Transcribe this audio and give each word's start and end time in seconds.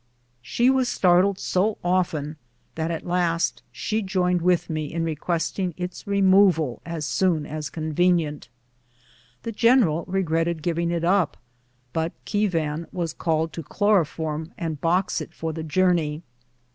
She 0.41 0.71
was 0.71 0.89
startled 0.89 1.37
so 1.37 1.77
often 1.83 2.37
that 2.73 2.89
at 2.89 3.05
last 3.05 3.61
she 3.71 4.01
joined 4.01 4.41
with 4.41 4.67
me 4.67 4.91
in 4.91 5.03
requesting 5.03 5.75
its 5.77 6.07
removal 6.07 6.81
as 6.87 7.05
soon 7.05 7.45
as 7.45 7.69
convenient. 7.69 8.49
The 9.43 9.51
general 9.51 10.03
regretted 10.07 10.63
giving 10.63 10.89
it 10.89 11.03
up? 11.03 11.37
but 11.93 12.13
Keevan 12.25 12.87
was 12.91 13.13
called 13.13 13.53
to 13.53 13.61
chloroform 13.61 14.53
and 14.57 14.81
box 14.81 15.21
it 15.21 15.35
for 15.35 15.53
the 15.53 15.61
journey. 15.61 16.23